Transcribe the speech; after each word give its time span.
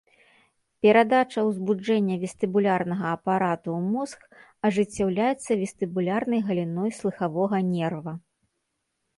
Перадача 0.85 1.39
ўзбуджэння 1.49 2.15
вестыбулярнага 2.23 3.05
апарату 3.17 3.69
ў 3.77 3.81
мозг 3.97 4.19
ажыццяўляецца 4.71 5.51
вестыбулярнай 5.61 6.41
галіной 6.49 6.89
слыхавога 7.03 7.57
нерва. 7.73 8.13